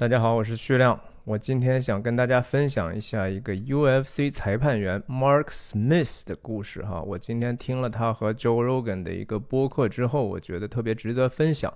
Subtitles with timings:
[0.00, 0.98] 大家好，我是徐亮。
[1.24, 7.02] 我今天想跟大家分享一下一个 UFC 裁判员 Mark Smith 的故事哈。
[7.02, 11.70] 我今天听了他和 Joe Rogan 的一个播客之后，我觉得特别值得分享。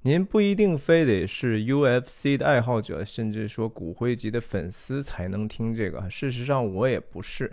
[0.00, 6.10] 您不一定非得是 UFC 的爱好者，甚至说骨灰级的粉丝才能听这个。
[6.10, 7.48] 事实上，我也不是，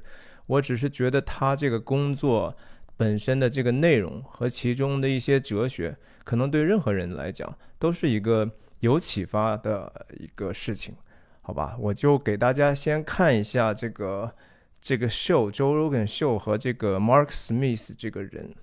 [0.48, 2.57] 我只是觉得他这个工作
[2.98, 8.50] 本身的这个内容和其中的一些哲学，可能对任何人来讲都是一个
[8.80, 10.96] 有启发的一个事情。
[11.42, 14.32] 好吧，我就给大家先看一下这个
[14.79, 18.54] 这个秀，Joe Rogan 秀和这个 Mark Smith 这个人。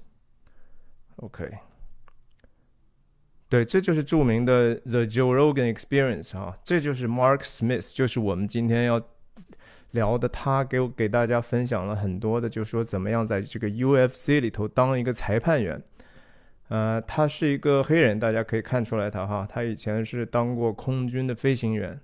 [1.16, 1.50] OK，
[3.48, 9.02] 对，这就是著名的 The Joe Rogan Experience 啊，这就是 Mark Smith，就是我们今天要
[9.90, 10.28] 聊的。
[10.28, 15.82] 他给我给大家分享了很多的，就是说怎么样在这个 UFC 里头当一个裁判员。
[16.68, 21.98] 呃，他是一个黑人，大家可以看出来他哈，他以前是当过空军的飞行员。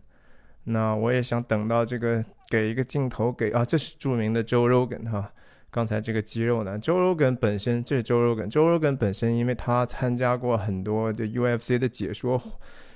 [0.65, 5.33] 那我也想等到这个给一个镜头给啊，这是著名的 Joe Rogan 哈，
[5.71, 6.81] 刚才这个肌肉男。
[6.81, 12.41] Joe Rogan 本身这是 Joe Rogan，Joe Rogan 本身因为他参加过很多的 UFC 的解说，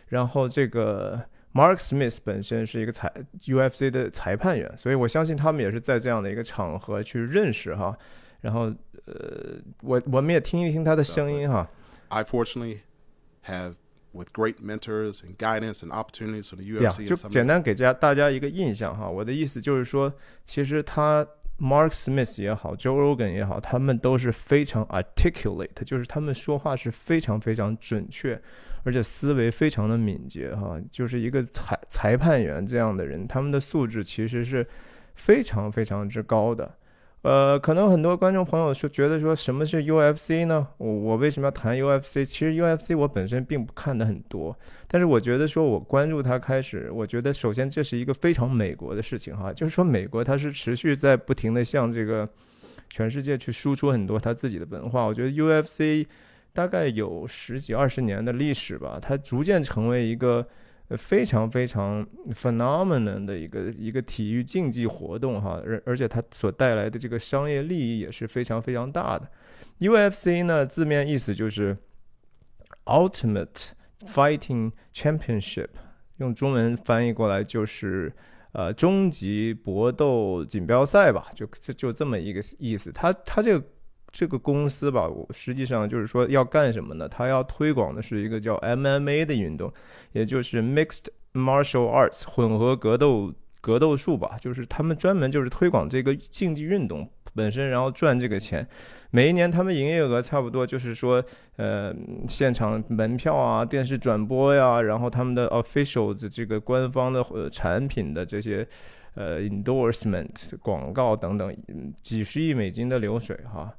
[0.07, 1.21] 然后这个
[1.53, 7.99] Mark Smith 本身是一个裁 UFC 的裁判员，所以我相信他们也是在这样的一个场合去认识哈，
[8.43, 8.73] 然后
[9.07, 11.69] 呃，我我们也听一听他的声音哈。
[12.09, 12.79] I fortunately
[13.47, 13.75] have.
[14.17, 17.03] with great mentors and guidance and opportunities for the UFC.
[17.03, 19.07] Yeah, 就简单给家大家一个印象哈。
[19.09, 20.11] 我的意思就是说，
[20.47, 21.27] 其实他
[21.61, 28.41] Mark Smith 也好，Joe Rogan 也好，他们都是非常 articulate，就是他们说话是非常非常准确，
[28.85, 30.81] 而且思维非常的敏捷哈。
[30.91, 34.67] 就是一个裁裁判员这样的人，他们的素质其实是
[35.15, 36.75] 非常非常之高的。
[37.27, 40.65] 呃，可能很多观众朋友说，觉得说什么是 UFC 呢？
[40.77, 42.25] 我我为什么要谈 UFC？
[42.25, 52.29] 其实 UFC 我本身并不看的很多，但是我觉得说我关注它开始，我觉得首先这是一个非常美国的事情哈，就是说美国它是持续在不停的向这个
[52.91, 55.05] 全世界去输出很多它自己的文化。
[55.05, 56.07] 我觉得 UFC
[56.53, 60.47] 大概有十几二十年的历史吧，它逐渐成为一个。
[60.91, 69.29] 非常非常 phenomenon 的一个一个体育竞技活动哈，而而且它所带来的这个商业利益也是非常非常大的。
[69.81, 71.77] UFC 呢，字面意思就是
[72.85, 73.71] Ultimate
[74.07, 75.69] Fighting Championship，
[76.19, 78.13] 用中文翻译过来就是
[78.53, 82.93] 呃终极搏斗锦标赛吧，就就就这么一个意思。
[82.93, 83.67] 它它这个。
[84.19, 87.07] 这个公司吧，实际上就是说要干什么呢？
[87.07, 89.71] 他要推广的是一个叫 MMA 的运动，
[90.13, 91.05] 也就是 Mixed
[91.35, 94.39] Martial Arts 混合格斗格斗术吧。
[94.41, 98.67] 就是他们专门就是推广这个竞技运动本身，然后赚这个钱。
[99.11, 101.23] 每一年他们营业额差不多就是说，
[101.57, 101.95] 呃，
[102.27, 108.67] 现场门票啊、电视转播呀，然后他们的 officials 这个官方的产品的这些
[109.15, 111.55] 呃 endorsement 广告等等，
[112.03, 113.71] 几十亿美金的流水哈。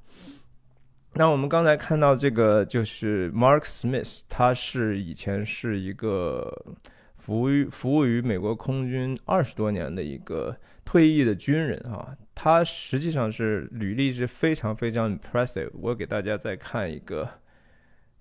[1.13, 6.75] 那我们刚才看到这个就是 Mark Smith，他是以前是一个
[7.17, 15.71] 服务于服务于美国空军二十多年的一个退役的军人啊，他实际上是履历是非常非常 impressive。
[15.73, 17.27] 我给大家再看一个，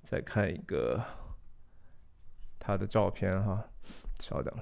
[0.02, 1.02] 再看一个
[2.58, 3.62] 他的照片哈，
[4.20, 4.52] 稍等。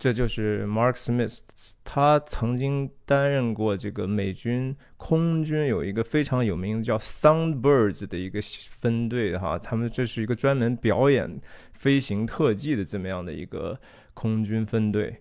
[0.00, 1.40] 这就是 Mark Smith，
[1.84, 8.40] 他曾经担任过这个美军空军有一个非常有名的叫 Soundbirds 的一个
[8.80, 11.38] 分队哈，他们这是一个专门表演
[11.74, 13.78] 飞行特技的这么样的一个
[14.14, 15.20] 空军分队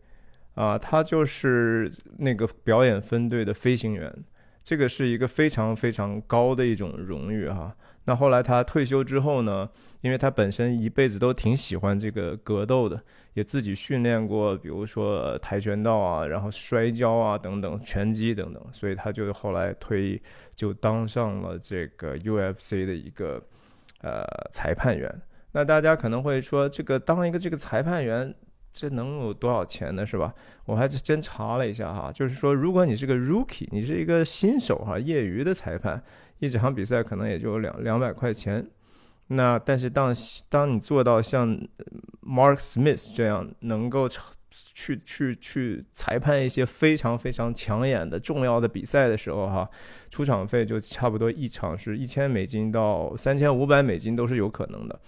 [0.53, 4.09] 啊，他就是那个表演分队的飞行员，
[4.63, 7.75] 这个是一个非常非常高的一种荣誉哈。
[8.05, 9.69] 那后来他退休之后呢？
[10.01, 13.03] 因为他本身一辈子都挺喜欢这个格斗的，
[13.33, 20.21] 也自己训练过，比如说跆拳道啊，然后摔跤啊等等，拳击等等，所以他就后来退役，
[20.53, 23.41] 就当上了这个 UFC 的一个
[24.01, 25.13] 呃裁判员。
[25.51, 28.33] 那大家可能会说，这个当一个这个裁判员，
[28.71, 30.05] 这能有多少钱呢？
[30.05, 30.33] 是吧？
[30.65, 36.01] 我还真查了一下哈，就是说，如果你是个 rookie，你是一个新手哈，业余的裁判。
[36.37, 38.65] 一场比赛可能也就两两百块钱，
[39.29, 40.13] 那但是当
[40.49, 41.55] 当你做到像
[42.25, 44.09] Mark Smith 这样能够
[44.49, 49.69] 去去去裁判一些非常非常抢眼的重要的比赛的时候，哈，
[50.09, 54.99] 出场费就差不多一场是一千美金到三千五百美金都是有可能的。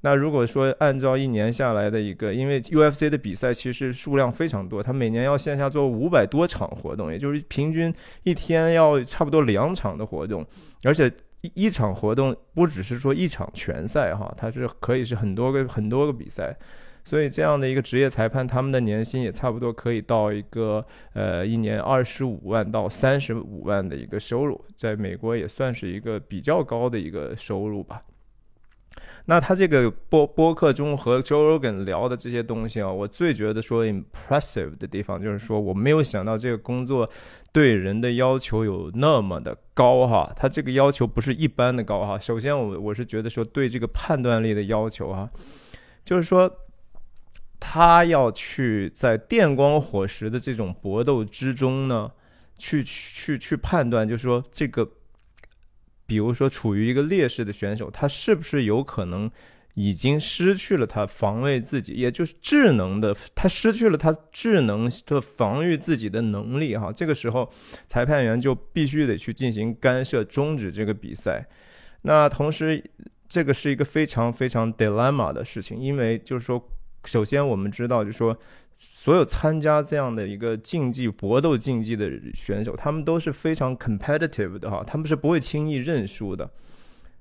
[0.00, 7.92] 那如果说按照一年下来的一个，因为 UFC 的比赛其实数量非常多，它每年要线下做五百多场活动，也就是平均
[8.22, 10.44] 一天要差不多两场的活动，
[10.84, 11.12] 而且
[11.42, 16.56] 一一场活动不只是说一场拳赛哈，它是可以是很多个很多个比赛，
[17.04, 28.02] 所以这样的一个职业裁判，他们的年薪也差不多可以到一个呃一年二十五万到三十五万的一个收入，在美国也算是一个比较高的一个收入吧。
[29.26, 37.08] 那他这个播播客中和 Joe Rogan 聊的这些东西啊，我最觉得说 impressive 的地方，就是说我没有想到这个工作
[37.52, 40.32] 对人的要求有那么的高哈。
[40.36, 42.18] 他这个要求不是一般的高哈。
[42.18, 45.30] 首先，我我是觉得说对这个判断力的要求哈，
[46.04, 46.50] 就是说
[47.60, 52.10] 他要去在电光火石的这种搏斗之中呢，
[52.56, 54.90] 去去去判断，就是说这个。
[56.06, 59.30] 比如说，处于一个劣势的选手，他是不是有可能
[59.78, 66.76] 已经失去了他防卫自己，也就是智能的，他失去了他智能的防御自己的能力？
[66.76, 67.48] 哈，这个时候，
[67.86, 71.46] 裁判员就必须得去进行干涉，终止这个比赛。
[72.02, 72.82] 那同时，
[73.28, 76.60] 这个是一个非常非常 dilemma 的事情，因为就是说，
[77.04, 78.36] 首先我们知道，就是说。
[78.80, 86.48] 所有参加这样的一个竞技搏斗竞技的选手，他们都是非常 competitive 的哈，他们是不会轻易认输的。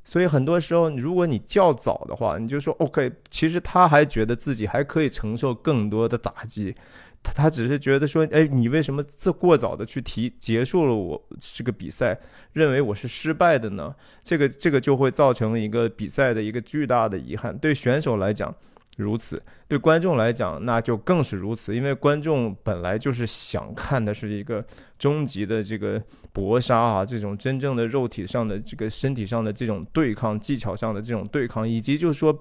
[0.07, 6.73] 所以很多时候，如果你较早的话，你就说 OK，其实他还觉得自己还可以承受更多的打击，
[7.21, 12.17] 他他只是觉得说，哎，你为什么这过早的去提结束了我这个比赛，
[12.53, 13.93] 认为我是失败的呢？
[14.23, 18.55] 这个这个就会造成一个比赛的一个巨大的遗憾，对选手来讲。
[18.97, 24.65] 如此，对观众来讲，那就更是如此，因为观众本来就是想看的是一个
[24.99, 26.01] 终极的这个
[26.33, 32.37] 搏杀啊，这种真正的肉体上的这个身体上的这种对抗，技巧上的这种对抗，以及就是说，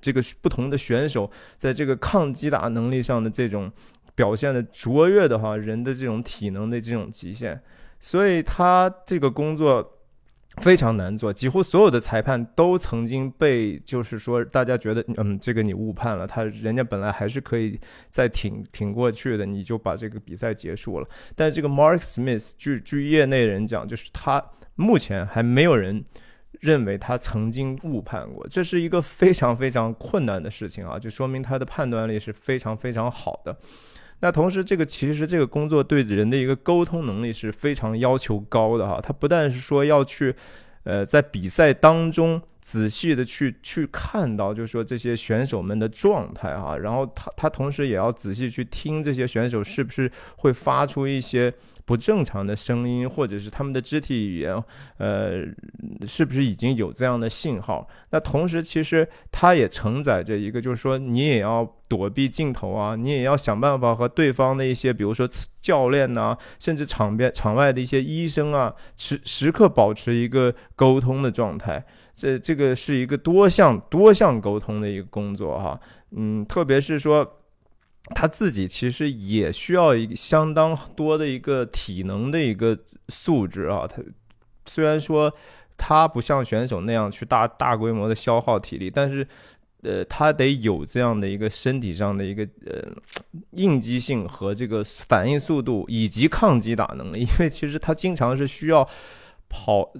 [0.00, 3.70] 这个不同的选手在这个抗击打能力上的这种
[4.14, 7.60] 表现的卓越的话，人的这种体能的这种极限，
[8.00, 9.98] 所以他这个工作。
[10.60, 21.08] 非常难做，几乎所有的裁判都曾经被，就是说，大家觉得，嗯，这个你误判了，他人家本来还是可以再挺挺过去的，你就把这个比赛结束了。
[21.34, 24.44] 但这个 Mark Smith，据据业内人讲，就是他
[24.74, 26.04] 目前还没有人
[26.60, 33.56] 认为他曾经误判过，这是一个非常非常困难的事情啊，就说明他的判断力是非常非常好的。
[34.22, 39.00] 那同时，这个其实这个工作对人的一个沟通能力是非常要求高的哈。
[39.02, 40.32] 他不但是说要去，
[40.84, 51.52] 呃，在比赛当中仔细的去去看到，就是说这些选手们的状态哈，然后他他同时也要仔细去听这些选手是不是会发出一些。
[51.84, 54.54] 不正常的声音，或者是他们的肢体语言，
[54.98, 55.42] 呃，
[56.06, 57.86] 是不是已经有这样的信号？
[58.10, 65.28] 那同时，其实它也承载着一个，就是说，你也要躲避镜头啊，你也要想办法和对方的一些，比如说
[65.60, 71.84] 教练呐，甚至场边场外的一些医生啊，时时刻保持一个沟通的状态。
[72.14, 75.80] 这这个是一个多项多项沟通的一个工作哈，
[76.10, 77.38] 嗯，特别是说。
[78.16, 82.76] 他自己其实也需要一个相当多的一个体能的一个
[83.08, 83.86] 素质啊。
[83.86, 84.02] 他
[84.66, 85.32] 虽然说
[85.76, 89.24] 他不像选手那样去大大规模的消耗体力，但是
[89.82, 92.82] 呃，他得有这样的一个身体上的一个呃
[93.52, 97.20] 应激性和这个反应速度以及抗击打能力。
[97.20, 98.86] 因为其实他经常是需要
[99.48, 99.92] 跑，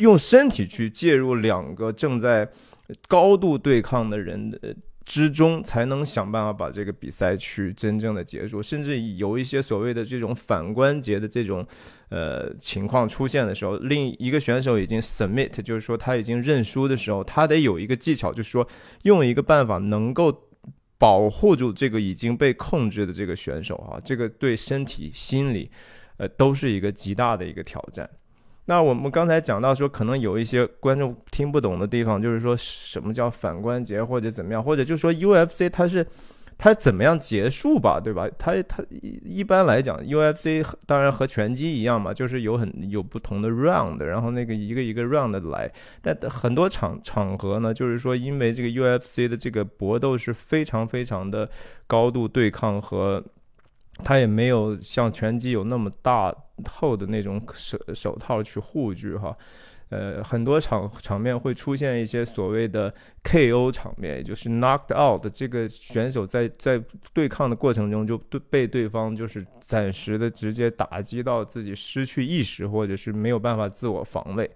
[0.00, 2.48] 用身体去介入两个正在
[3.06, 4.76] 高度对抗的人的。
[5.08, 11.66] 之中才能想办法把这个比赛去真正的结束，甚至有一些所谓的这种反关节的这种
[12.10, 18.68] 呃情况出现的时候，另一个选手已经 submit，就是说他已经认输的时候，他得有一个技巧，就是说
[19.04, 20.50] 用一个办法能够
[20.98, 25.70] 保护住这个已经被控制的这个选手啊，这个对身体、心理
[26.18, 28.06] 呃都是一个极大的一个挑战。
[28.68, 36.06] 那我们刚才讲到说，可能有一些观众听不懂的地方，就是说什么叫反关节或者怎么样，或者就说 UFC 它是
[36.58, 38.28] 它怎么样结束吧，对吧？
[38.38, 45.72] 它它一般来讲，UFC 当然和拳击一样嘛，就是有很有不同的 round，然后那个一个一个 round 来。
[46.02, 51.48] 但很多场场合呢，就是说因为这个 UFC 的这个搏斗是非常非常的
[51.86, 53.24] 高度对抗和。
[54.04, 56.32] 他也没有像拳击有那么大
[56.66, 59.36] 厚的那种手手套去护具哈，
[59.90, 62.92] 呃，很多场场面会出现一些所谓的
[63.24, 74.50] KO 场面，也就是 knocked out，这个选手在在对抗的过程中就对被对方就是暂时的直接打击到自己失去意识，或者是没有办法自我防卫。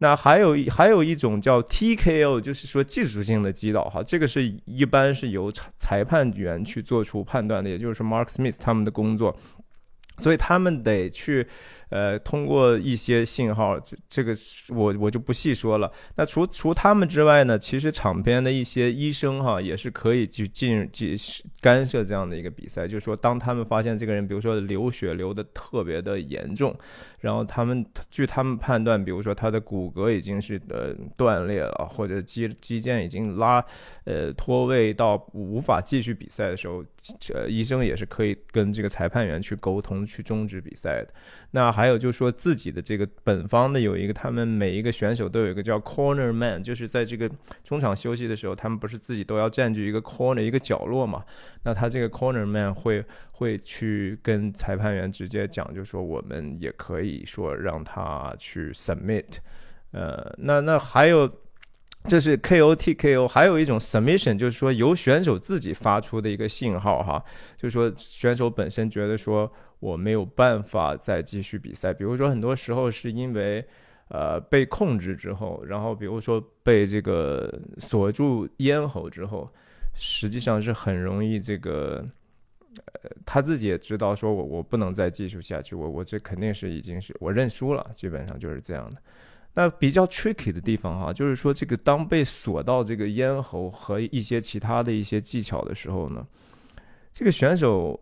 [0.00, 9.36] 那还有还有一种叫 TKO，就是说技术性的击倒哈，这个是一般是由裁判员去做出判断的，也就是 Mark Smith 他们的工作，
[10.18, 11.46] 所以他们得去
[11.90, 14.36] 呃，通过一些信号，这这个
[14.68, 15.90] 我我就不细说了。
[16.16, 21.16] 那除除他们之外呢，其实场边的一些医生哈，也是可以去进进
[21.60, 22.86] 干涉这样的一个比赛。
[22.86, 26.76] 就是说，当他们发现这个人，比如说流血流的特别的严重，
[27.20, 33.64] 然后他们据他们判断，比如说他的骨骼已经是呃断裂了，或者肌肌腱已经拉
[34.04, 36.84] 呃脱位到无法继续比赛的时候，
[37.34, 41.14] 呃，医生也是可以跟这个裁判员去沟通，去终止比赛的。
[41.52, 47.30] 那还有就是说自己的这个本方的有一个，他们每一个选手都有一个叫 corner man，就是在这个
[47.62, 51.24] 中场休息的时候，他们不是自己都要占据一个 corner 一个角落嘛？
[51.62, 59.36] 那他这个 corner man 会会去跟裁判员直接讲，就说我们也可以说让他去 submit。
[59.92, 61.32] 呃，那那还有。
[62.04, 67.22] 这是 KOTKO，还有一种 submission，就是说由选手自己发出的一个信号哈，
[67.56, 73.64] 就是说选手本身觉得说我没有办法再继续比赛，比如说很多时候是因为
[74.08, 79.48] 呃被控制之后，然后比如说被这个锁住咽喉之后，
[79.94, 82.04] 实际上是很容易这个
[82.76, 88.96] 呃他自己也知道说我我不能再继续下去，我我这肯定是已经是我认输了，基本上就是这样的。
[89.54, 96.24] 那比较 tricky 的地方哈，就是说这个当被锁到这个咽喉和一些其他的一些技巧的时候呢，
[97.12, 98.00] 这个选手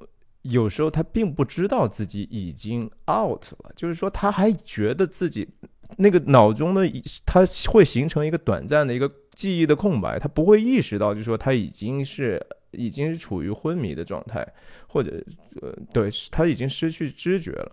[0.50, 5.48] 有时候他并不知道自己已经 out 了，就是说他还觉得自己
[5.96, 6.82] 那个脑中的
[7.24, 14.46] 他会形成一个短暂的一个记忆的空白，他不会意识到，就是说他已经是已经是处于昏迷的状态，
[14.88, 15.22] 或者
[15.62, 17.72] 呃，对他已经失去知觉了。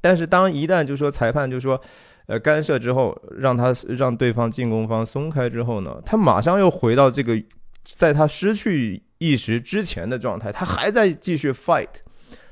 [0.00, 1.80] 但是当一旦就说裁判就说。
[2.26, 7.38] 呃，干涉之后，让他让对方进攻方松开之后呢，他马上又回到这个，
[7.84, 11.88] 在他失去意识之前的状态，他还在继续 fight，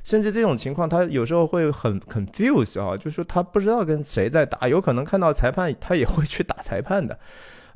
[0.04, 7.18] 甚至这种情况，他有时候会很 confuse 啊，就是说他不知道跟谁在打，有可能看到裁判，他也会去打裁判的。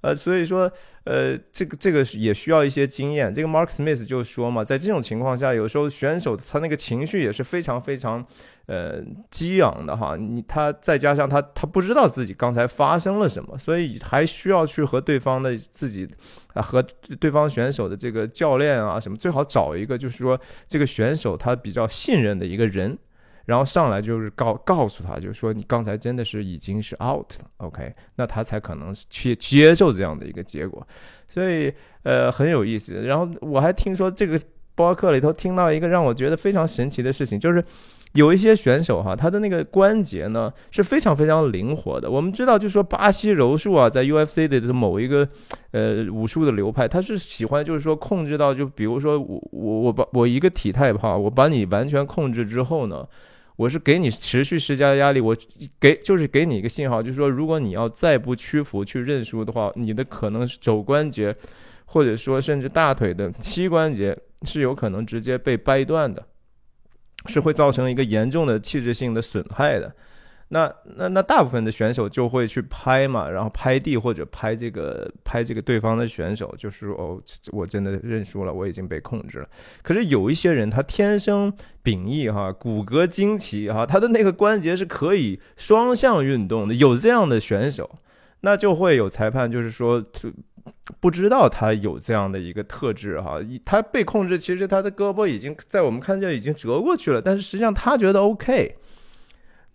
[0.03, 0.71] 呃，所以说，
[1.05, 3.33] 呃，这个这个也需要一些经验。
[3.33, 8.25] 这个 Mark Smith 就说嘛，在这种情况下，有时候选手他那个情绪也是非常非常，
[8.67, 10.17] 呃，激昂的哈。
[10.17, 16.09] 你他再加上他他不知道自己刚才发生了什么，所以还需要去和对方的自己
[16.55, 16.83] 啊和
[17.19, 22.99] 对方选手的这个教练啊什么，最好找一个就是说这个选手他比较信任的一个人。
[23.47, 30.85] 然后上来就是告告诉他，就是说你刚才真的是已经是 out 了，OK，那他才可能去接受这样的一个结果，
[31.29, 32.95] 所以呃很有意思。
[33.05, 34.37] 然后我还听说这个
[34.75, 37.65] 播客里头听到一个让我觉得非常神奇的事情，就是
[38.17, 42.11] 有一些选手哈，他的那个关节呢是非常非常灵活的。
[42.11, 45.29] 我们知道，就是说巴西柔术啊，在 UFC 的某一个
[45.71, 53.07] 呃武术的流派，他是喜欢就是说控制到，就比如说我我我把我一个体态哈，我把你完全控制之后呢。
[53.59, 55.35] 我是给你持续施加压力，我
[55.81, 61.35] 给就是给你一个信号，就是说，如果你要再不屈服去认输的话，你的可能肘关节，
[61.87, 66.23] 或者说甚至大腿的膝关节是有可能直接被掰断的，
[67.27, 69.93] 是会造成一个严重的器质性的损害的。
[70.49, 79.49] 那那那大部分的选手就会去拍嘛，然后拍地或者拍这个拍这个对方的选手，就是哦，我真的认输了，我已经被控制了。
[79.83, 81.53] 可是有一些人他天生
[81.83, 87.91] 秉异哈，骨骼惊奇哈，他的那个关节是可以双向运动的，有这样的选手，
[88.43, 90.01] 那就会有裁判就是说
[91.01, 98.75] 不知道他有这样的一个特质哈，他被控制，其实他的胳膊已经在我们看见已经折过去了，但是实际上他觉得 OK。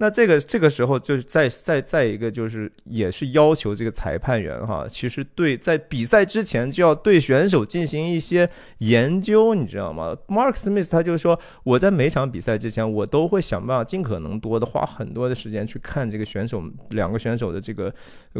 [0.01, 17.93] 那这个这个时候就是再再再一个就是也是要求这个裁判员哈，其实对在比赛之前就要对选手进行一些研究，你知道吗？Mark Smith 他就说，我在每场比赛之前，我都会想办法尽可能多的花很多的时间去看这个选手两个选手的这个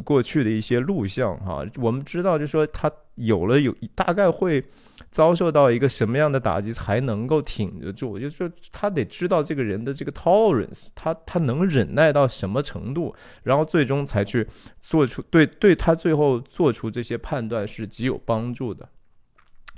[0.04, 1.64] 过去的一些录像哈。
[1.76, 4.64] 我们知道，就说他有了有大概会。
[5.10, 8.18] 遭受到一个什么样的打击才能够挺得住？
[8.18, 13.14] 就是说，他得知道这个人的这个 tolerance，他他能忍耐到什么程度，
[13.44, 14.48] 然后最终才去
[14.80, 18.88] 做出对对他最后做出这些判断是极有帮助的。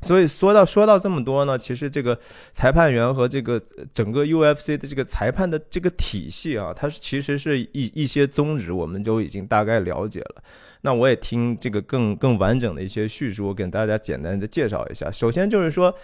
[0.04, 2.20] 所以说到说到这么多呢，其实这个
[2.52, 3.60] 裁判员和这个
[3.92, 10.44] 整个 UFC 的这个裁判的这个体系啊，它是其实是一一些宗旨，我们就已经大概了解了。
[10.86, 15.10] 那我也听这个更更完整的一些叙述，我给大家简单的介绍一下。
[15.10, 15.96] 首先就是说，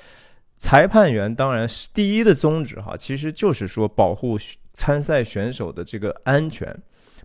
[0.55, 4.39] 裁判员当然是第一的宗旨哈，其实就是说保护
[4.73, 6.73] 参赛选手的这个安全，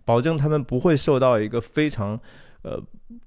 [0.03, 2.19] 保证他们不会受到一个非常
[2.63, 2.77] 呃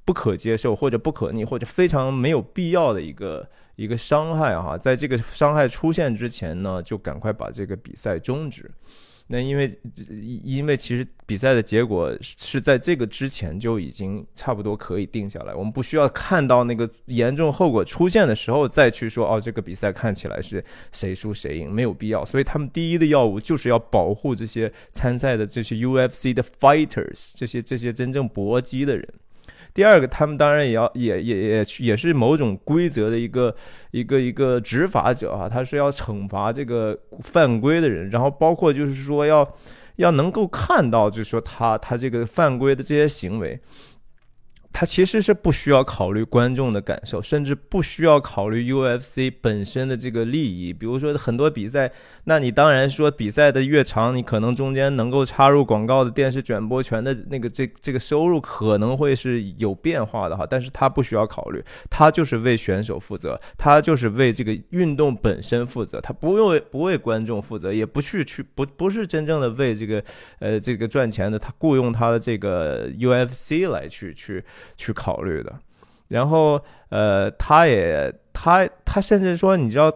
[0.05, 4.77] 不可接受或者不可逆或者非常没有必要的一个一个伤害哈。
[4.77, 8.71] 在这个伤害出现之前呢，就赶快把这个比赛终止。
[9.31, 9.79] 那因为
[10.17, 22.25] 因为其实比赛的结果是在这个之前就已经差不多可以定下来，我们不需要看到那个严重后果出现的时候再去说哦，这个比赛看起来是谁输谁赢，没有必要。
[22.25, 29.07] 所以他们第一的药物就是要保护这些参赛的这些 UFC 的 fighters，这些这些真正搏击的人。
[29.75, 33.55] 第二个，他们当然也要也也也也是某种规则的一个
[33.93, 39.49] 一个一个执法者啊，他是要惩罚这个犯规的人，然后包括就是说要
[39.97, 43.61] 要能够看到，就是说他他这个犯规的这些行为。
[44.71, 50.73] 他其实是不需要考虑观众的感受，甚至不需要考虑 UFC 本身的这个利益。
[50.73, 51.91] 比如说很多比赛，
[52.25, 60.47] 那你当然说比赛的越长，你可能中间能够插入广告的电视转播权的那个这这个收入可能会是有变化的哈。
[60.49, 70.05] 但是他不需要考虑，他就是为选手负责，他就是为这个运动本身负责，他不用不为观众负责，也不去去不不是真正的为这个
[70.39, 74.45] 呃这个赚钱的，他雇佣他的这个 UFC 来去去。
[74.77, 75.59] 去考虑的，
[76.09, 79.93] 然后呃，他也他他甚至说，你知道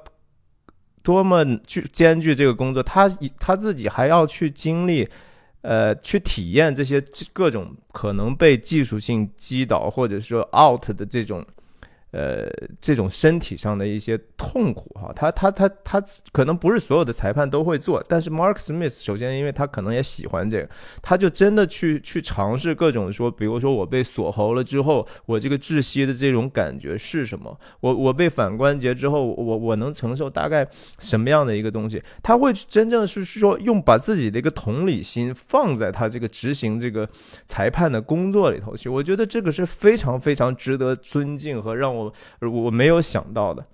[1.02, 5.08] 多么具艰巨这个工作，他他自己还要去经历，
[5.62, 7.02] 呃，去体验这些
[7.32, 11.44] 各种可能被技术性击倒或者说 out 的这种。
[12.12, 12.46] 呃，
[12.78, 20.68] 这种身体上的一些痛苦哈，他他他他可能不是所有的裁判都会做，但是 Mark Smith 首先因为他可能也喜欢这个，
[21.00, 27.58] 他就真的去去尝试各种说，比如说我被锁喉了之后，我这个窒息的这种感觉是什么？
[27.80, 32.02] 我我被反关节之后，我我能承受大概什么样的一个东西？
[32.22, 37.08] 他会真正是说用把自己的一个同理心放在他这个执行这个
[37.46, 42.01] 裁判的工作里头去，我觉得这个是非常非常值得尊敬和让我。
[42.40, 43.66] 我我没有想到的。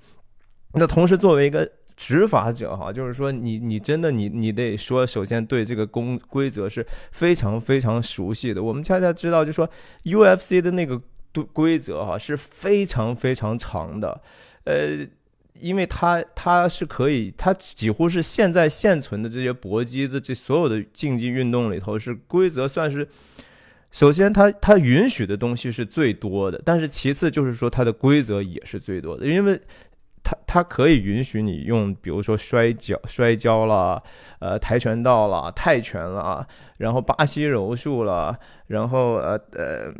[0.75, 8.63] 那同时，作为一个执法者哈，就是说，你你真的你你得说，首先对这个公规则是非常非常熟悉的。
[8.63, 9.69] 我们恰恰知道，就说
[10.05, 11.01] UFC 的那个
[11.53, 14.21] 规则哈是非常非常长的，
[14.65, 15.07] 呃，
[15.55, 23.09] 因为它它是可以，它几乎是现在现存的这些搏击的这所有的竞技运动里头是规则算是。
[23.91, 29.59] 首先，它它允许的东西是最多的，但是其次就是说它的规则也是最多的，因为
[30.23, 34.03] 它它可以允许你用，比如说摔跤、摔跤啦，
[34.41, 36.47] 呃，跆拳道啦、泰拳啦，
[36.77, 39.93] 然后巴西柔术啦，然后呃呃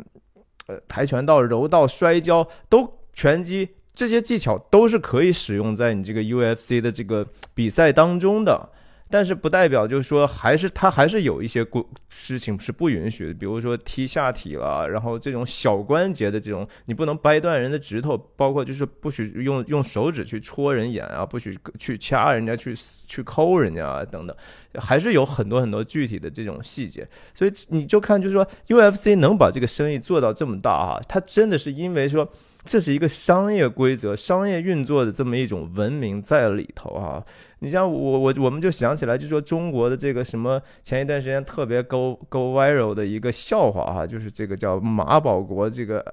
[0.67, 7.25] 呃跆拳道、柔道、摔跤都拳击这些技巧都是可以使用在你这个 UFC 的这个
[7.55, 8.69] 比赛当中的。
[9.11, 22.75] 但是不代表就是说，还是他还是有一些规事情是不允许的，比如说踢下体了，然后这种小关节的这种，你不能掰断人的指头，包括就是不许用用手指去戳人眼啊，不许去掐人家，去
[23.07, 24.35] 去抠人家啊等等，
[24.75, 27.07] 还是有很多很多具体的这种细节。
[27.33, 32.31] 所以你就看，就是说 UFC 能把这个生意做到这么大啊，它真的是因为说
[32.63, 37.25] 这是一个商业规则、商业运作的这么一种文明在里头啊。
[37.59, 46.03] 你像我我我们就想起来，就说中国的这个什么前一段时间特别 go go viral 的一个笑话哈，就是这个叫马保国这个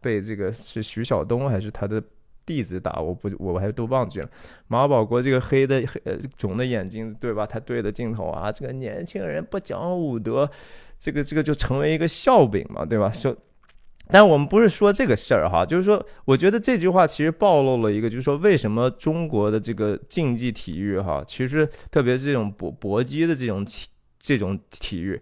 [0.00, 2.02] 被这个是徐晓东还是他的
[2.44, 4.28] 弟子打，我不我还都忘记了。
[4.66, 7.46] 马保国这个黑的黑呃肿的眼睛对吧？
[7.46, 10.50] 他对着镜头啊，这个年轻人不讲武德，
[10.98, 13.10] 这个这个就成为一个笑柄嘛，对吧？
[13.12, 13.36] 说。
[14.08, 23.88] 但我们不是说这个事儿哈，就是说，我觉得这句话其实暴露了一个，就是说，为什么中国的这个竞技体育哈，其实特别是这种搏搏击的这种体
[24.18, 25.20] 这种体育，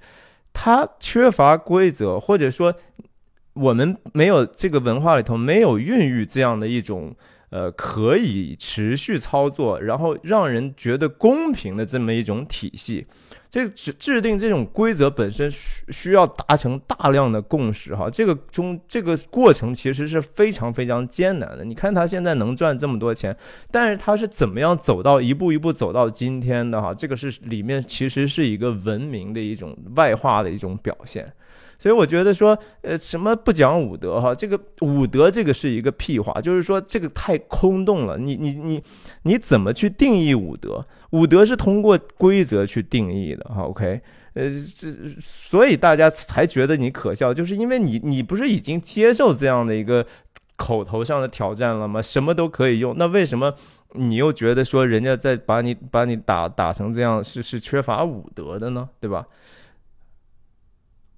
[0.52, 2.74] 它缺乏规则，或者说
[3.54, 7.14] 我们没有这个文化里头没有孕育这样的一种
[7.50, 13.06] 呃可以持续操作，然后让人觉得公平的这么一种体系。
[13.54, 21.64] 这制制定这种规则本身需需要达成大量的共识哈，这个中这个过程其实是非常非常艰难的。
[21.64, 23.36] 你看他现在能赚这么多钱，
[23.70, 26.92] 但是他是怎么样走到一步一步走到今天的哈？
[26.92, 31.32] 这个是里面其实是一个文明的一种外化的一种表现。
[31.78, 34.34] 所以我觉得说，呃，什么不讲武德哈？
[34.34, 38.16] 这个武德这个是一个屁话，就是说这个太空洞了。
[38.16, 38.82] 你你你
[39.22, 40.84] 你怎么去定义武德？
[41.10, 43.62] 武德是通过规则去定义的哈。
[43.62, 44.00] OK，
[44.34, 44.88] 呃，这
[45.20, 50.04] 所以大家才觉得你可笑，就是因为你你不是已经接受这样的一个
[50.56, 52.00] 口头上的挑战了吗？
[52.00, 53.52] 什么都可以用，那为什么
[53.92, 58.88] 你又觉得说人家在把你把你打打成这样是是缺乏武德的呢？
[59.00, 59.24] 对吧？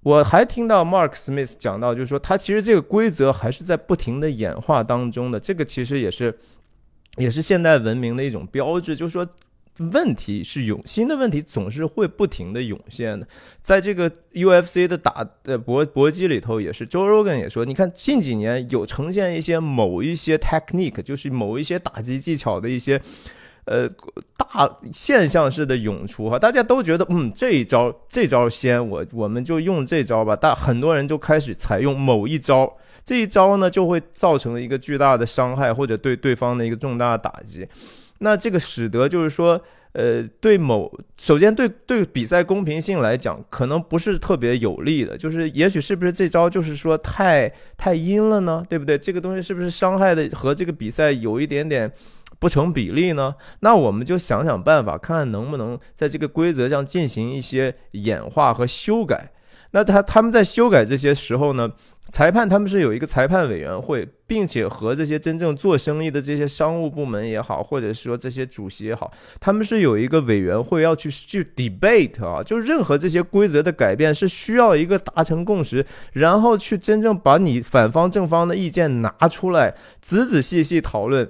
[0.07, 5.37] 我还听到 Mark Smith 讲到，就是说他其实这个规则还是在不停的演化当中的。
[5.37, 6.33] 这个其实也是，
[7.17, 8.95] 也是现代文明的一种标志。
[8.95, 9.27] 就是说，
[9.91, 13.27] 问题是涌，新的问题总是会不停的涌现的。
[13.61, 23.01] 在这个 UFC 的打的搏搏击里头，也是 Joe Rogan 也说，你看近几年有呈现一些某一些 technique，就是某一些打击技巧的一些
[23.67, 23.87] 呃
[24.35, 32.71] 大现象式的涌出哈，大家都觉得嗯这一招这招先，我我们就用这招吧，但很多人就开始采用某一招。
[33.05, 37.65] 这一招呢，就会造成一个巨大的伤害，或者对对方的一个重大的打击。
[38.19, 39.61] 那这个使得就是说，
[39.93, 45.17] 呃，对某首先对对比赛公平性来讲，可能不是特别有利的。
[45.17, 48.61] 就是也许是不是这招就是说太太阴了呢？
[48.67, 48.97] 对不对？
[48.97, 51.89] 这个东西是不是伤害的和这个比赛有一点点
[52.39, 53.35] 不成比例呢？
[53.61, 59.31] 那我们就想想办法，看看能不能在这个规则上进行一些演化和修改。
[59.71, 61.71] 那他他们在修改这些时候呢？
[62.09, 81.29] 裁判他们是有一个裁判委员会，并且和这些真正做生意的这些商务部门也好，或者说这些主席也好，他们是有一个委员会要去去 debate 啊，就任何这些规则的改变是需要一个达成共识，然后去真正把你反方正方的意见拿出来，仔仔细细讨论。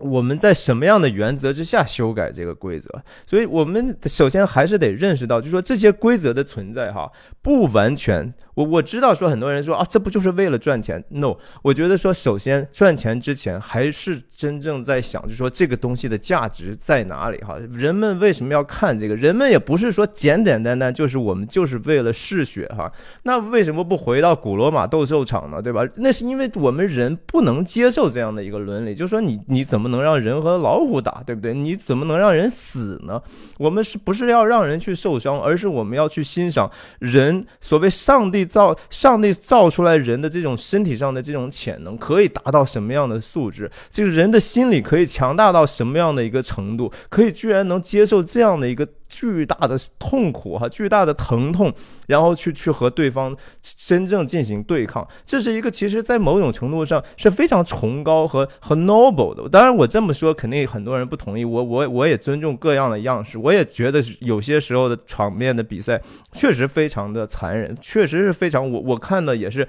[0.00, 2.90] 我们在什么样的原则之下修改这个规则？
[3.26, 7.10] 所以我们首先还是得认识到，就说这些规则的存在，哈，
[7.42, 8.32] 不完全。
[8.54, 17.38] 我我知道说很多人说啊，这不就是为了赚钱？No，我觉得说首先赚钱之前还是真正在想，就说这个东西的价值在哪里？
[17.38, 19.16] 哈，人们为什么要看这个？
[19.16, 22.90] 人们也不是说简简单单就是我们就是为了嗜血哈。
[23.24, 25.60] 那为什么不回到古罗马斗兽场呢？
[25.60, 25.84] 对吧？
[25.96, 31.52] 那是因为我们人不能接受这样的一个伦理，就是说你你怎么么能让人和老虎打，对不对？
[31.52, 33.20] 你怎么能让人死呢？
[33.58, 36.70] 我们是不是要让人去受伤，而是我们要去欣赏
[37.00, 38.48] 人所谓上帝。
[38.54, 43.68] 造上帝造出来人的这种身体上的这种潜能，可以达到什么样的素质？
[43.90, 46.92] 这个人的心理可以强大到什么样的一个程度？
[47.08, 48.86] 可以居然能接受这样的一个。
[49.08, 51.72] 巨大的痛苦哈，巨大的疼痛，
[52.06, 59.48] 然后去去和对方真正进行对抗，这是一个其实，在某种程度上是非常崇高和和 noble 的。
[59.48, 66.00] 当然，我这么说肯定很多人不同意，我我我也尊重各样的样式，我也觉得有些时候的场面的比赛
[66.32, 69.66] 确实非常的残忍，确实是非常我我看的也是，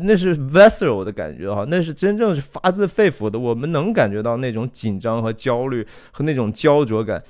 [0.00, 7.22] 那是 visceral 的感觉哈，那是真正是发自肺腑的，我们能感觉到那种紧张和焦虑和那种焦灼感。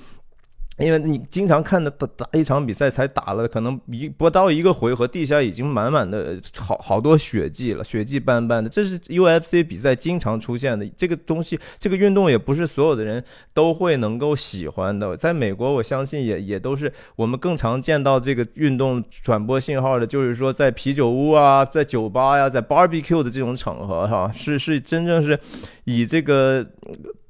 [0.82, 8.68] 因为你经常看的打打一场比赛才打了可能一不到一个回合，地下已经满满的好好多血迹了，血迹斑斑的。
[8.68, 13.22] 这是 UFC 比赛经常出现的这个东西，这个运动也不是所有的人
[13.54, 15.16] 都会能够喜欢的。
[15.16, 25.38] 在美国，我相信也也都是我们更常见到这个运动传播信号的，就是说在啤酒屋啊，在酒吧呀，在 barbecue 的这种场合哈，是是真正是
[25.84, 26.66] 以这个。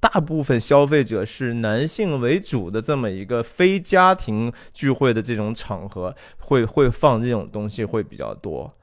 [0.02, 8.74] 大部分消费者是男性为主的这么一个非家庭聚会的这种场合，会会放这种东西会比较多。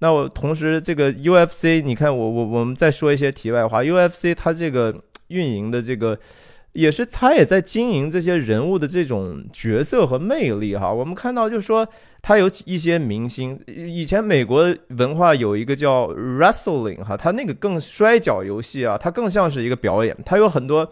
[0.00, 4.92] 那我同时这个 UFC，你看我我我们再说一些题外话，UFC 它这个
[5.28, 6.18] 运营的这个。
[6.76, 10.92] 也是他也在经营这些人物的这种角色和魅力哈。
[10.92, 11.88] 我们看到就是说，
[12.20, 20.14] 他有一些明星，以前美国文化有一个叫 wrestling 哈，他那个更摔跤游戏啊，它更像是一个表演。
[20.24, 20.88] 他有很多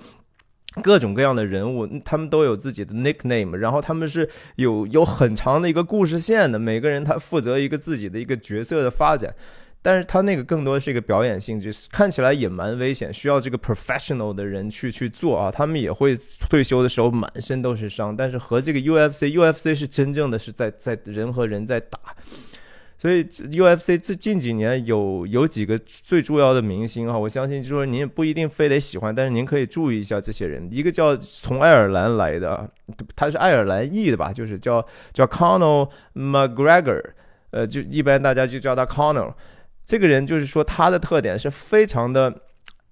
[0.82, 9.34] 各种各样的人物，他们都有自己的 nickname，然后他们是有有很长的一个故事线的，每个人他负责一个自己的一个角色的发展。
[9.86, 15.50] 但是他那个更多是一个表演性质，看起来也蛮危险，需要这个 professional 的人去去做啊。
[15.50, 16.16] 他们也会
[16.48, 21.98] 退休的时候满身都是伤，但是和这个 UFC，UFC 是真正的是在在人和人在打。
[22.96, 30.66] 所以 UFC 这近几年有有几个最重要的明星哈，我相信就是说您不一定非得喜欢，但是您可以注意一下这些人。
[30.72, 32.66] 一个叫从爱尔兰来的，
[33.14, 37.02] 他是爱尔兰裔的吧，就是叫叫 Conor McGregor，
[37.50, 39.34] 呃，就一般大家就叫他 Conor。
[39.84, 42.32] 这个人就是说，他的特点是非常的，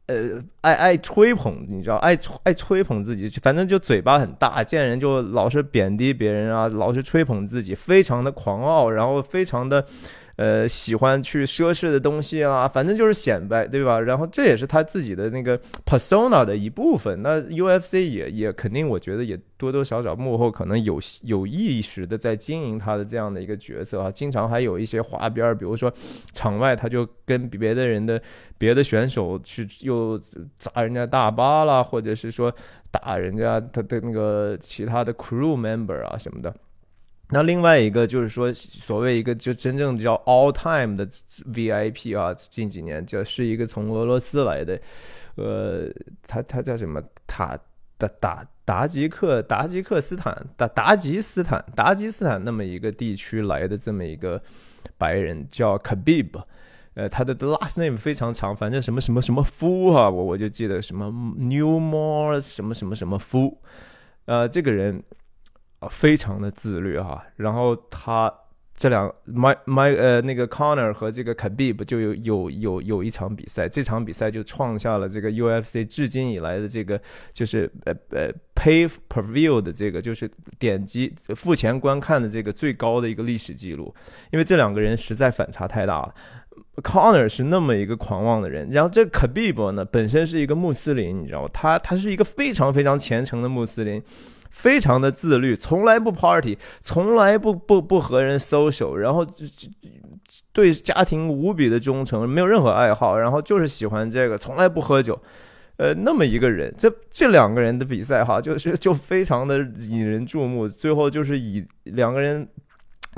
[0.06, 9.86] 呃，爱爱吹捧，你知道，爱爱吹捧自己，反正就嘴巴很大，见人就老是贬低别人啊，老是吹捧自己，非常的狂傲，然后非常的。
[10.36, 14.00] 呃，喜欢去奢侈的东西啊，反正就是显摆，对吧？
[14.00, 17.22] 然后这也是他自己的那个 persona 的一部分。
[17.22, 24.10] 那 UFC 也也肯定，我觉得也多多少少幕后可能有有意识的在经营他的这样的一个角色啊。
[24.10, 25.92] 经常还有一些花边，比如说
[26.32, 28.20] 场外他就跟别的人的
[28.56, 30.18] 别的选手去又
[30.58, 32.52] 砸人家大巴啦，或者是说
[32.90, 36.54] 打人家他的那个其他的 crew member 啊什么的。
[37.32, 41.06] 那另外一个就是说，所谓一个就真正叫 all time 的
[41.52, 44.78] VIP 啊，近几年就是一个从俄罗斯来的，
[45.36, 45.88] 呃，
[46.26, 47.02] 他他叫什么？
[47.26, 47.58] 塔
[47.96, 54.42] 达达达吉克达吉克斯坦达达吉斯坦达吉斯坦那么一个地区来的这么一个
[54.98, 56.42] 白人叫 Khabib，
[56.92, 61.06] 呃，他的 last name 非常长，反正什么什么什么夫哈，我我就记得什么
[61.38, 63.56] Newmore 什么什么什么夫，
[64.26, 65.02] 呃，这个人
[65.90, 68.32] 非常的自律哈，然后他。
[68.74, 77.00] 这两 My My 呃那个 Connor 和这个 Khabib 就有有有有一场比赛，这场比赛就创下了这个 UFC 至今以来的这个
[77.34, 83.94] 就是呃呃 Pay Per View 的这个就是点击付钱观看的这个最高的一个历史记录，
[84.32, 86.14] 因为这两个人实在反差太大了。
[86.76, 91.50] Connor 是那么一个狂妄的人，然后这 Khabib 呢本身是一个穆斯林，你知道吗？
[91.52, 94.02] 他他是一个非常非常虔诚的穆斯林。
[94.52, 99.26] 非常的自律，从来不 party，从来不不不和人 social，然后
[100.52, 105.20] 对家庭无比的忠诚，没有任何爱好，然后就是喜欢这个，从来不喝酒，
[105.78, 112.46] 呃，那么一个人，这这两个人的比赛哈，就是就非常的引人注目，最后就是以两个人。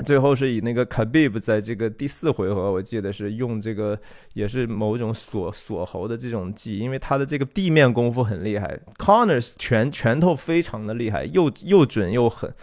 [0.03, 3.97] 最后是以那个 Khabib 在这个第四回合，我记得是用这个
[4.33, 12.53] 也是某种锁锁喉的这种技，因为他的这个地面功夫很厉害，Connors 拳拳头非常的厉害，又又准又狠，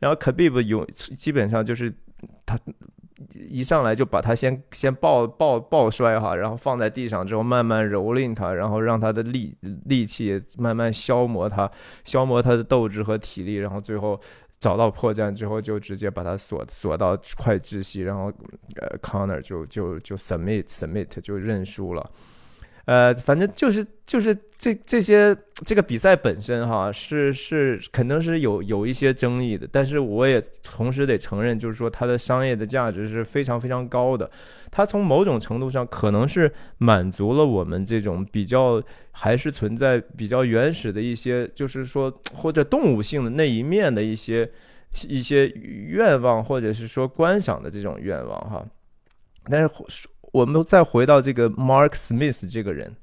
[0.00, 1.94] 然后 Khabib 有基本上就是
[2.44, 2.58] 他
[3.48, 11.70] 一上来就把他先先抱抱抱摔哈，然后放在地上之后慢慢蹂躏他，然后让他的力力气慢慢消磨他，
[12.04, 14.20] 消磨他的斗志和体力，然后最后。
[14.62, 18.32] 找到破绽之后，就直接把它锁锁到快窒息，然后
[18.76, 22.10] 呃，Connor 就就就 submit submit 就认输了。
[22.84, 34.30] 呃，反正就是就是这这些这个比赛本身哈是是肯定是有有一些争议的，但是我也同时得承认，就是说它的商业的价值是非常非常高的。
[34.72, 38.82] 它从某种程度上可能是满足了我们这种比较
[39.12, 44.50] 还是存在比较原始的一些，就是说或者动物性的那一面的一些
[45.06, 48.66] 一些愿望，或者是说观赏的这种愿望哈。
[49.44, 49.70] 但是。
[50.32, 52.96] 我们再回到这个 Mark Smith 这个人，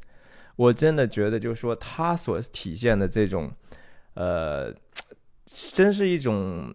[0.55, 3.51] 我真的觉得，就是说他所体现的这种，
[4.15, 4.73] 呃，
[5.45, 6.73] 真是一种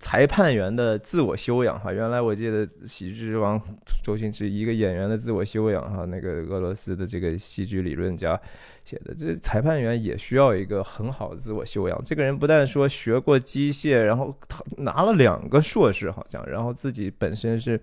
[0.00, 1.92] 裁判员的自我修养哈。
[1.92, 3.58] 原来我记得《喜剧之王》
[4.02, 8.40] 周星驰一个演员的自我修养哈，那个俄罗斯的这个戏剧理论家。
[8.84, 12.02] 写的这裁判员也需要一个很好的自我修养。
[12.02, 17.78] 这个人不但说学过机械，然后他拿了两个硕士，好像，然后自己本身是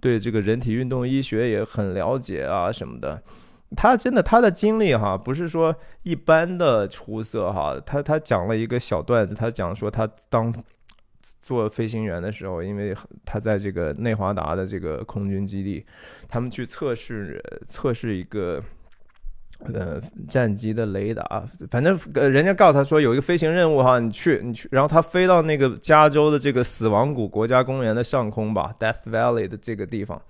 [0.00, 3.22] 对这个人体运动医学也很了解啊什么的。
[3.76, 7.80] 他真的他的经历哈，不是说一般的出色哈。
[7.86, 10.52] 他他讲了一个小段子，他讲说他当
[11.20, 15.84] 做飞行员的时候，因为他在这个内华达的这个空军基地，
[16.28, 18.62] 他们去测试测试一个。
[19.74, 30.22] 呃，战机的雷达，反正，人家告诉他说有一个飞行任务哈，你去，你去，然后他飞到那个加州的这个死亡谷国家公园的上空吧，Death Valley 的这个地方，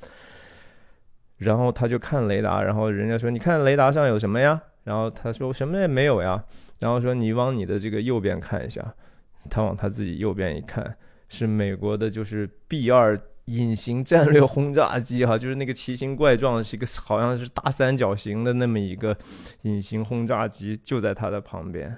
[1.37, 4.59] 然后他就看雷达，然后人家说你看雷达上有什么呀？
[4.85, 6.43] 然后他说什么也没有呀，
[6.79, 8.83] 然后说你往你的这个右边看一下，
[9.51, 10.97] 他往他自己右边一看，
[11.29, 13.19] 是美国的，就是 B 二。
[13.49, 19.17] 隐形战略轰炸机，哈，就是那个奇形怪状，是一个好像是大三角形的那么一个
[19.63, 21.97] 隐形轰炸机，就在他的旁边。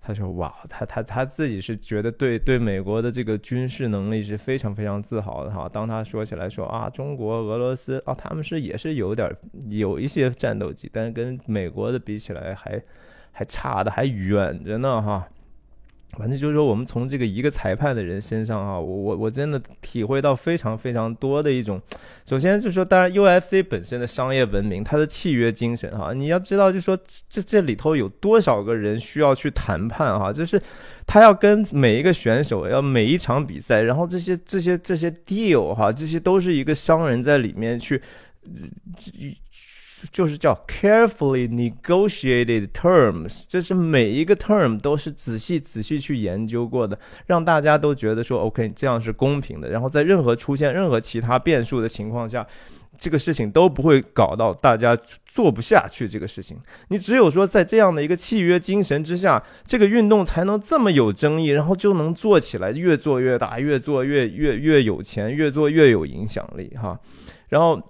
[0.00, 5.68] 他说：“哇，他他他自己是觉得对对美国的这个军事能力是非常非常自豪的哈。
[5.70, 9.30] 当他说起来说啊，中国、俄罗斯啊，他们是也是有点
[9.68, 12.82] 有一些战斗机，但是跟美国的比起来还
[13.32, 15.28] 还差的还远着呢哈。”
[16.12, 21.80] 反正就是说，我们从这个一个裁判的人身上啊，我我我真的体会到非常非常多的一种。
[22.24, 30.60] 首先就是说，当然 UFC 本身的商业文明，它的契约精神哈，你要知道，就说这这里头有多少个人需要去谈判哈，就是
[31.06, 38.00] 他要跟每一个选手要每一场比赛，然后这些这些这些 deal 哈，这些都是一个商人在里面去。
[40.12, 49.70] 就是叫 carefully negotiated terms，这是每一个 term 都是仔细仔细去研究过的，让大家都觉得说 OK，这样是公平的。
[49.70, 52.46] 然后在任何出现任何其他变数的情况下，
[52.98, 56.06] 这个事情都不会搞到大家做不下去。
[56.06, 67.00] 这个事情，你只有说在这样的一个契约精神之下，这个运动才能这么有争议，然后就能做起来，越做越大，越做越越越有钱，越做越有影响力哈。
[67.48, 67.80] 然后。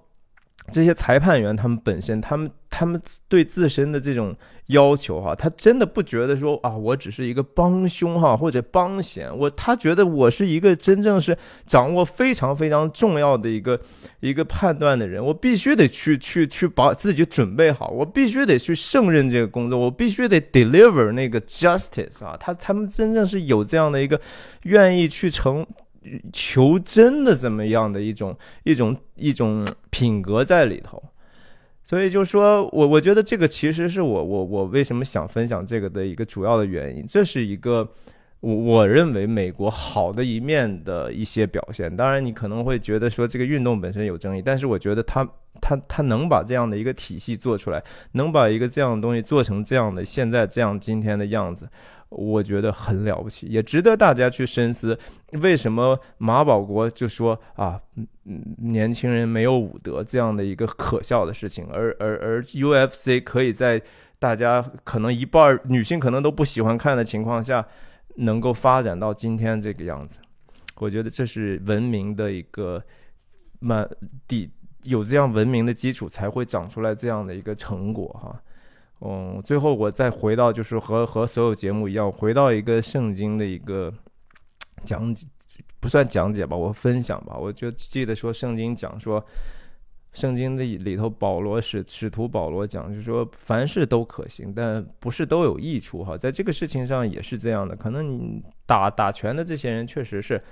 [0.70, 2.50] 这些裁判员，他们本身，他们。
[2.68, 13.80] 他们对自身的这种要求哈，他真的不觉得说啊，我只是一个帮凶哈或者帮闲，我他觉得我是一个真正是掌握非常非常重要的一个
[14.20, 24.20] 一个判断的人，我必须得去去去把自己准备好，我必须得去胜任这个工作，我必须得 deliver 那个 justice 啊，他他们真正是有这样的一个
[24.64, 25.66] 愿意去成。
[26.32, 31.02] 求真的这么样的一种一种一种品格在里头，
[31.84, 37.88] 所以就说我我觉得这个其实是我我我为什么想分享这个的一个主要的原因，这是一个
[38.40, 41.94] 我我认为美国好的一面的一些表现。
[41.96, 45.26] 当然，你可能会觉得说这个运动本身有争议，但是我觉得他
[45.60, 51.68] 他他能把这样的一个体系做出来，能把一个这样的东西做成这样的现在这样今天的样子。
[52.08, 54.98] 我觉得很了不起，也值得大家去深思。
[55.42, 57.80] 为什么马保国就说啊，
[58.58, 63.82] 年轻人没有武德这样的一个可笑的事情，而而而 UFC 可以在
[64.18, 67.66] 大家可能一半女性可能都不喜欢看的情况下，
[68.16, 70.18] 能够发展到今天这个样子？
[70.76, 72.82] 我觉得这是文明的一个
[73.58, 73.88] 满
[74.28, 74.50] 底
[74.84, 78.40] 有这样文明的基础，才会长出来这样的一个成果哈。
[79.00, 83.92] 嗯，最后我再回到，就是和和所有节目一样，回到一个圣经的一个
[84.84, 85.26] 讲解，
[85.80, 87.36] 不算讲解吧，我分享吧。
[87.36, 89.22] 我就记得说，圣经讲说，
[90.14, 96.16] 圣经的里头，保罗使使徒保罗讲，就说，凡事都可行，但不是都有益处哈。
[96.16, 100.42] 在这个事情上也是这样的，可能你打打拳的这些人确实是，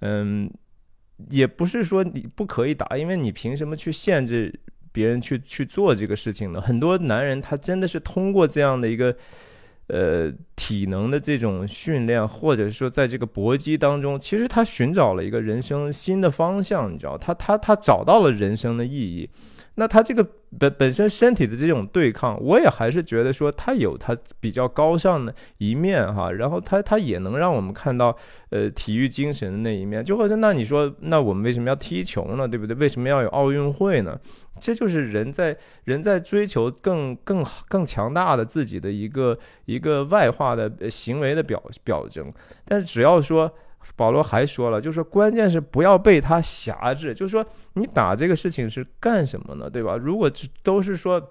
[0.00, 0.50] 嗯，
[1.30, 4.52] 也不是说你不可以打，因为你凭什么去限制？
[4.92, 9.16] 别人去去做这个事情的很多男人，他真的是通过这样的一个
[9.88, 19.28] 呃体能的这种训练，或者说在这个搏击当中，其实他寻找了一个人生新的方向，你知道，他他他找到了人生的意义。
[19.76, 20.22] 那他这个
[20.58, 28.14] 本本身身体的这种对抗，我也还是觉得说他有他比较高尚的一面哈，然后他他也能让我们看到
[28.50, 30.04] 呃体育精神的那一面。
[30.04, 32.46] 就好像那你说，那我们为什么要踢球呢？
[32.46, 32.76] 对不对？
[32.76, 34.18] 为什么要有奥运会呢？
[34.60, 42.30] 这就是人在人在追求更更更强大的自己的一个一个外化的行为的表表征。
[42.64, 43.50] 但是只要说。
[43.96, 47.14] 保罗还说了，就是关键是不要被他辖制。
[47.14, 49.68] 就是说，你打这个事情是干什么呢？
[49.68, 49.96] 对吧？
[49.96, 51.22] 如果这都是说，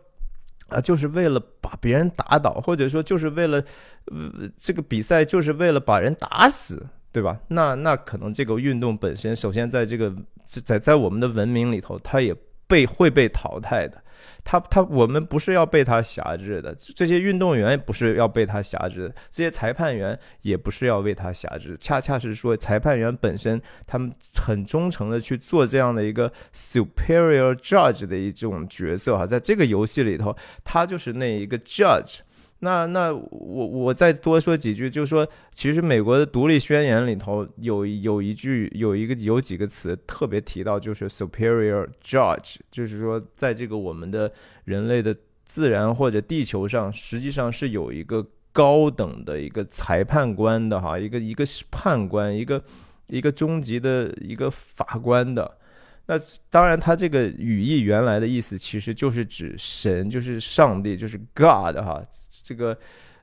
[0.69, 3.57] 啊，就是为了把别人打倒，或者说就是为了，
[4.05, 7.37] 呃，这个比赛就是为了把人打死，对吧？
[7.47, 10.13] 那那可能这个运动本身，首先在这个
[10.45, 12.35] 在在我们的文明里头，它也
[12.67, 14.01] 被会被淘汰的。
[14.43, 32.19] 他他，我们不是要被他辖制的，这些运动员不是要被他辖制的，这些裁判员也不是要为他辖制，恰恰是说裁判员本身，他们很忠诚的去做这样的一个 superior judge 的一种角色哈，在这个游戏里头，他就是那一个 judge。
[32.63, 44.31] 那那我我再多说几句，就是说，其实美国的独立宣言里头有有一句有一个有几个词特别提到，就是 superior judge，就是说，在这个我们的
[44.65, 52.63] 人类的自然或者地球上，实际上是有一个高等的一个裁判官的哈，一个一个判官，一个
[53.07, 55.57] 一个终极的一个法官的。
[56.05, 56.15] 那
[56.51, 62.03] 当然，他这个语义原来的意思其实就是指神，就是上帝，就是 God 哈。
[62.51, 62.77] 这个，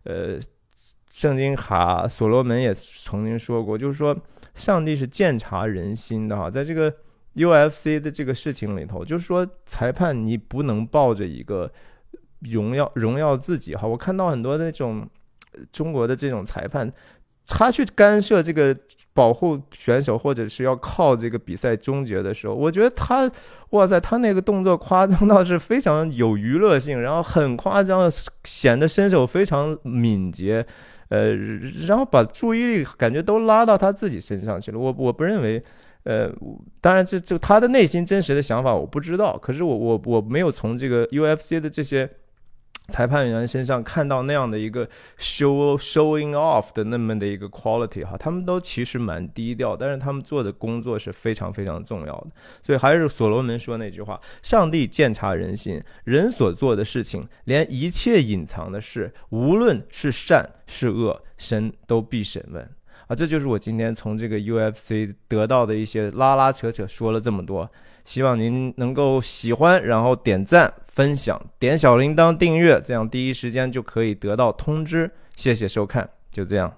[0.04, 0.38] 呃，
[1.10, 4.16] 圣经卡所罗门也曾经说过，就是说
[4.54, 6.48] 上帝是鉴察人心的哈。
[6.48, 6.90] 在这个
[7.34, 11.70] UFC 的这个事情里头，就是说裁判你不能抱着一个
[12.40, 13.86] 荣耀荣耀自己哈。
[13.86, 15.08] 我看到很多那种
[15.72, 16.90] 中国的这种裁判，
[17.48, 18.76] 他去干涉这个。
[19.14, 23.28] 保护选手，或者是要靠这个比赛终结的时候，我觉得他，
[23.70, 28.08] 哇塞，他那个动作夸张到是非常有娱乐性，然后很夸张，
[28.44, 30.64] 显得身手非常敏捷，
[31.08, 31.34] 呃，
[31.88, 34.78] 然后把注意力感觉都拉到他自己身上去了。
[34.78, 35.60] 我我不认为，
[36.04, 36.32] 呃，
[36.80, 42.08] 当然这这他的内心真实的想法我不知道，可是我我我没有从这个 UFC 的这些。
[42.88, 52.28] 裁判员身上看到那样的一个 show showing off 的那么的一个 quality 哈，他们都其实蛮低调，但是他们做的工作是非常非常重要的。
[52.62, 62.66] 所以还是所罗门说那句话：上帝鉴察人心，人所做的事情，连一切隐藏的事，无论是善是恶，神都必审问。
[63.06, 67.70] 啊，这就是我今天从这个 UFC 得到的一些拉拉扯扯，说了这么多。
[68.04, 75.08] 希望您能够喜欢，然后点赞、分享、点小铃铛、订阅，这样第一时间就可以得到通知。
[75.36, 76.74] 谢谢收看，就这样。